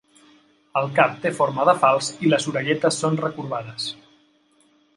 El 0.79 0.87
cap 0.99 1.19
té 1.25 1.31
forma 1.41 1.67
de 1.69 1.75
falç 1.85 2.09
i 2.27 2.31
les 2.33 2.49
orelletes 2.53 2.99
són 3.05 3.21
recorbades. 3.27 3.87